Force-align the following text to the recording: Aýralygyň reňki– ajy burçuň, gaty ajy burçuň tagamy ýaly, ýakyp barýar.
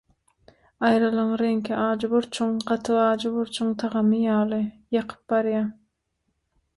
Aýralygyň 0.87 1.33
reňki– 1.41 1.75
ajy 1.89 2.07
burçuň, 2.13 2.55
gaty 2.71 2.95
ajy 3.01 3.33
burçuň 3.35 3.75
tagamy 3.83 4.23
ýaly, 4.23 4.59
ýakyp 4.97 5.21
barýar. 5.35 5.69